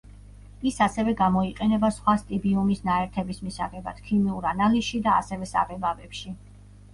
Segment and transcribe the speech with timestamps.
[0.69, 6.35] ის ასევე გამოიყენება სხვა სტიბიუმის ნაერთების მისაღებად, ქიმიურ ანალიზში და ასევე საღებავებში.